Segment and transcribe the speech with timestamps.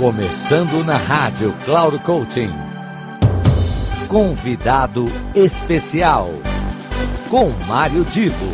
[0.00, 2.48] Começando na rádio Cloud Coaching.
[4.08, 5.04] Convidado
[5.34, 6.30] especial
[7.28, 8.46] com Mário Divo.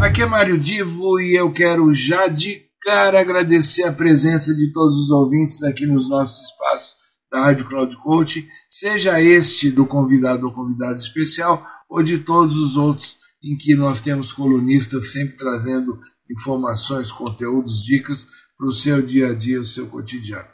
[0.00, 4.96] Aqui é Mário Divo e eu quero já de cara agradecer a presença de todos
[5.00, 6.94] os ouvintes aqui nos nossos espaços
[7.32, 12.76] da Rádio Cloud Coaching, seja este do convidado ou convidado especial ou de todos os
[12.76, 15.98] outros em que nós temos colunistas sempre trazendo
[16.30, 18.26] informações, conteúdos, dicas
[18.56, 20.48] para o seu dia a dia, o seu cotidiano.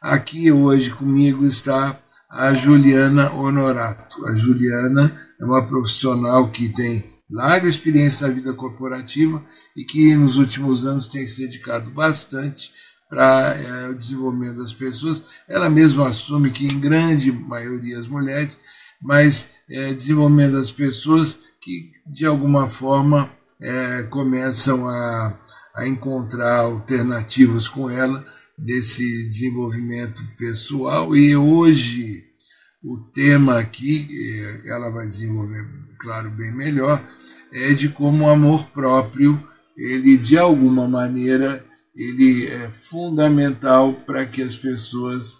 [0.00, 4.24] Aqui hoje comigo está a Juliana Honorato.
[4.26, 9.42] A Juliana é uma profissional que tem larga experiência na vida corporativa
[9.76, 12.72] e que nos últimos anos tem se dedicado bastante
[13.08, 15.24] para eh, o desenvolvimento das pessoas.
[15.48, 18.58] Ela mesma assume que em grande maioria as mulheres,
[19.00, 23.30] mas eh, desenvolvimento das pessoas que de alguma forma
[23.62, 25.40] eh, começam a,
[25.74, 28.26] a encontrar alternativas com ela
[28.58, 32.24] desse desenvolvimento pessoal e hoje
[32.82, 34.08] o tema aqui,
[34.66, 35.64] ela vai desenvolver,
[36.00, 37.00] claro, bem melhor,
[37.52, 39.40] é de como o amor próprio,
[39.76, 45.38] ele de alguma maneira, ele é fundamental para que as pessoas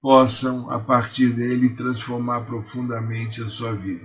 [0.00, 4.04] possam, a partir dele, transformar profundamente a sua vida.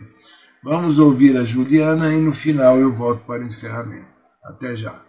[0.63, 4.07] Vamos ouvir a Juliana e no final eu volto para o encerramento.
[4.41, 5.05] Até já.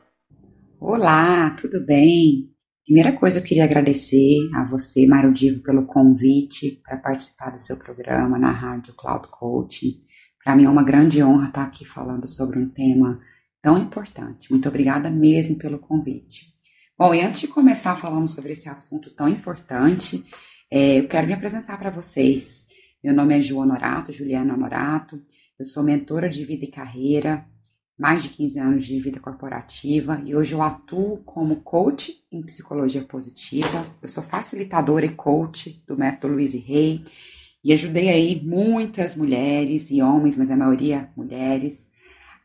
[0.80, 2.50] Olá, tudo bem?
[2.84, 7.78] Primeira coisa, eu queria agradecer a você, Mário Divo, pelo convite para participar do seu
[7.78, 10.00] programa na Rádio Cloud Coaching.
[10.42, 13.20] Para mim é uma grande honra estar aqui falando sobre um tema
[13.62, 14.50] tão importante.
[14.50, 16.52] Muito obrigada mesmo pelo convite.
[16.98, 20.24] Bom, e antes de começar falando sobre esse assunto tão importante,
[20.68, 22.66] é, eu quero me apresentar para vocês.
[23.04, 25.22] Meu nome é Ju Honorato, Juliana Honorato.
[25.56, 27.46] Eu sou mentora de vida e carreira,
[27.96, 33.04] mais de 15 anos de vida corporativa e hoje eu atuo como coach em psicologia
[33.04, 33.86] positiva.
[34.02, 37.04] Eu sou facilitadora e coach do método Louise Hay
[37.62, 41.92] e ajudei aí muitas mulheres e homens, mas a maioria mulheres,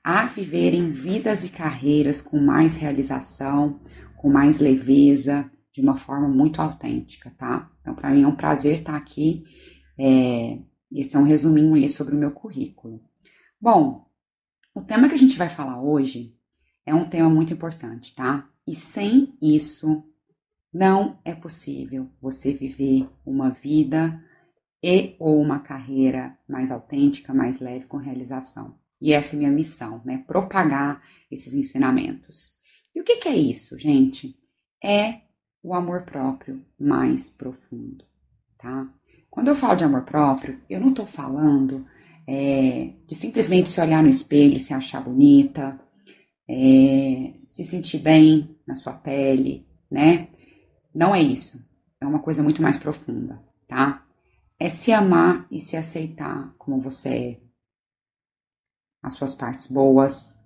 [0.03, 3.79] a viverem vidas e carreiras com mais realização,
[4.17, 7.71] com mais leveza, de uma forma muito autêntica, tá?
[7.81, 9.41] Então, para mim é um prazer estar aqui.
[9.97, 10.59] É,
[10.91, 13.08] esse é um resuminho aí sobre o meu currículo.
[13.61, 14.09] Bom,
[14.73, 16.33] o tema que a gente vai falar hoje
[16.85, 18.47] é um tema muito importante, tá?
[18.65, 20.01] E sem isso,
[20.71, 24.23] não é possível você viver uma vida
[24.81, 28.79] e ou uma carreira mais autêntica, mais leve, com realização.
[29.01, 30.23] E essa é a minha missão, né?
[30.25, 32.57] Propagar esses ensinamentos.
[32.95, 34.39] E o que, que é isso, gente?
[34.81, 35.19] É
[35.61, 38.05] o amor próprio mais profundo,
[38.57, 38.89] tá?
[39.29, 41.85] Quando eu falo de amor próprio, eu não estou falando
[42.31, 45.81] é, de simplesmente se olhar no espelho, se achar bonita,
[46.47, 50.27] é, se sentir bem na sua pele, né?
[50.93, 51.59] Não é isso.
[51.99, 54.05] É uma coisa muito mais profunda, tá?
[54.59, 57.41] É se amar e se aceitar como você é.
[59.01, 60.39] As suas partes boas,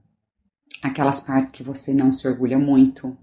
[0.81, 3.17] aquelas partes que você não se orgulha muito.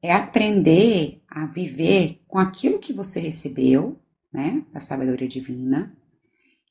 [0.00, 4.00] É aprender a viver com aquilo que você recebeu,
[4.32, 5.96] né, da sabedoria divina,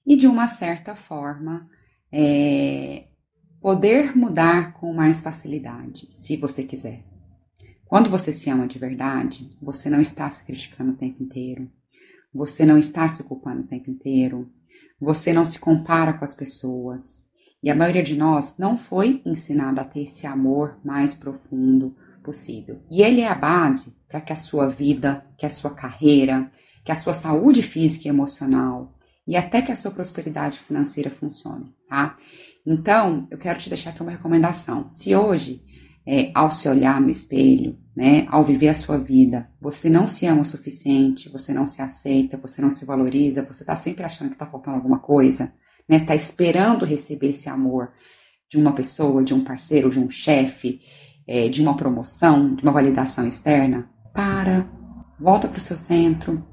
[0.05, 1.69] e de uma certa forma
[2.11, 3.07] é,
[3.61, 7.03] poder mudar com mais facilidade, se você quiser.
[7.85, 11.69] Quando você se ama de verdade, você não está se criticando o tempo inteiro,
[12.33, 14.49] você não está se culpando o tempo inteiro,
[14.99, 17.29] você não se compara com as pessoas.
[17.61, 22.81] E a maioria de nós não foi ensinado a ter esse amor mais profundo possível.
[22.91, 26.49] E ele é a base para que a sua vida, que a sua carreira,
[26.83, 28.94] que a sua saúde física e emocional,
[29.27, 32.15] e até que a sua prosperidade financeira funcione, tá?
[32.65, 34.89] Então, eu quero te deixar aqui uma recomendação.
[34.89, 35.63] Se hoje,
[36.05, 40.25] é, ao se olhar no espelho, né, ao viver a sua vida, você não se
[40.25, 44.29] ama o suficiente, você não se aceita, você não se valoriza, você está sempre achando
[44.29, 45.53] que está faltando alguma coisa,
[45.89, 47.91] né, está esperando receber esse amor
[48.49, 50.81] de uma pessoa, de um parceiro, de um chefe,
[51.27, 54.69] é, de uma promoção, de uma validação externa, para,
[55.19, 56.45] volta para o seu centro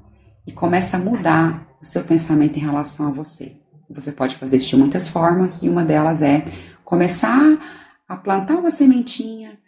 [0.47, 3.57] e começa a mudar o seu pensamento em relação a você.
[3.89, 6.45] Você pode fazer isso de muitas formas e uma delas é
[6.85, 7.59] começar
[8.07, 9.59] a plantar uma sementinha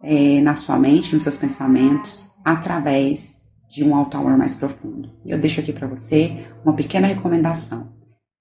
[0.00, 5.10] é, na sua mente, nos seus pensamentos, através de um alto amor mais profundo.
[5.26, 7.92] Eu deixo aqui para você uma pequena recomendação.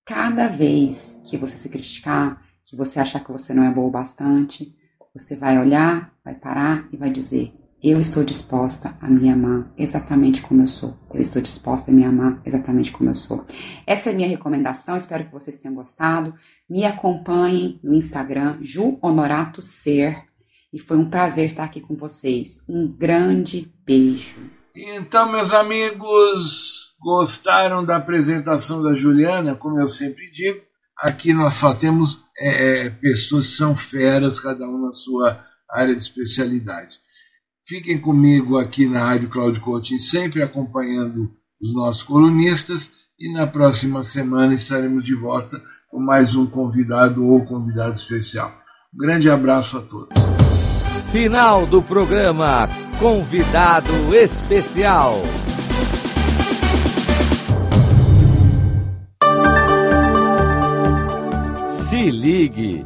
[0.06, 3.92] Cada vez que você se criticar, que você achar que você não é boa o
[3.92, 4.76] bastante,
[5.12, 7.52] você vai olhar, vai parar e vai dizer:
[7.84, 10.98] eu estou disposta a me amar exatamente como eu sou.
[11.14, 13.46] Eu estou disposta a me amar exatamente como eu sou.
[13.86, 14.96] Essa é minha recomendação.
[14.96, 16.34] Espero que vocês tenham gostado.
[16.70, 20.24] Me acompanhem no Instagram, Ju Honorato Ser.
[20.72, 22.64] e foi um prazer estar aqui com vocês.
[22.70, 24.40] Um grande beijo.
[24.74, 29.56] Então, meus amigos, gostaram da apresentação da Juliana?
[29.56, 30.62] Como eu sempre digo,
[30.98, 36.02] aqui nós só temos é, pessoas que são feras, cada um na sua área de
[36.02, 37.03] especialidade.
[37.66, 41.32] Fiquem comigo aqui na Rádio Cláudio Coutinho, sempre acompanhando
[41.62, 47.46] os nossos colunistas e na próxima semana estaremos de volta com mais um convidado ou
[47.46, 48.54] convidado especial.
[48.94, 50.14] Um grande abraço a todos.
[51.14, 52.68] Final do programa
[53.00, 55.14] Convidado Especial.
[61.70, 62.86] Se ligue.